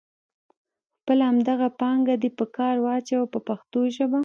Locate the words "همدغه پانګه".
1.31-2.15